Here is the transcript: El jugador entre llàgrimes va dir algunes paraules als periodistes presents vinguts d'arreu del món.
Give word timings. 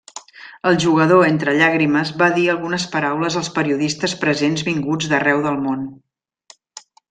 El 0.69 0.77
jugador 0.83 1.25
entre 1.27 1.53
llàgrimes 1.59 2.13
va 2.23 2.31
dir 2.39 2.47
algunes 2.55 2.87
paraules 2.95 3.39
als 3.43 3.53
periodistes 3.61 4.19
presents 4.25 4.67
vinguts 4.73 5.13
d'arreu 5.13 5.47
del 5.49 5.65
món. 5.69 5.89